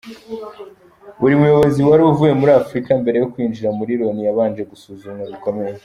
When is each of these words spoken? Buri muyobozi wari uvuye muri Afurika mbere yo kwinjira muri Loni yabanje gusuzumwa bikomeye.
Buri 1.19 1.33
muyobozi 1.41 1.79
wari 1.89 2.03
uvuye 2.11 2.33
muri 2.39 2.51
Afurika 2.61 2.89
mbere 3.01 3.17
yo 3.19 3.29
kwinjira 3.31 3.69
muri 3.79 3.91
Loni 3.99 4.21
yabanje 4.27 4.61
gusuzumwa 4.71 5.23
bikomeye. 5.31 5.73